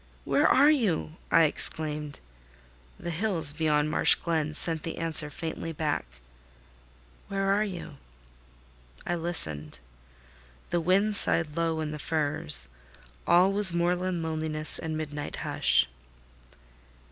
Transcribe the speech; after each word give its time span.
"Where 0.23 0.47
are 0.47 0.71
you?" 0.71 1.17
I 1.29 1.43
exclaimed. 1.43 2.21
The 2.99 3.11
hills 3.11 3.53
beyond 3.53 3.91
Marsh 3.91 4.15
Glen 4.15 4.55
sent 4.55 4.81
the 4.81 4.97
answer 4.97 5.29
faintly 5.29 5.71
back—"Where 5.73 7.47
are 7.51 7.63
you?" 7.63 7.99
I 9.05 9.13
listened. 9.13 9.77
The 10.71 10.81
wind 10.81 11.15
sighed 11.15 11.55
low 11.55 11.81
in 11.81 11.91
the 11.91 11.99
firs: 11.99 12.67
all 13.27 13.51
was 13.53 13.73
moorland 13.73 14.23
loneliness 14.23 14.79
and 14.79 14.97
midnight 14.97 15.35
hush. 15.45 15.87